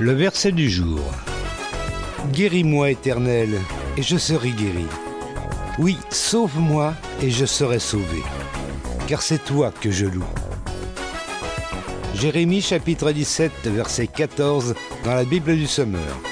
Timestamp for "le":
0.00-0.12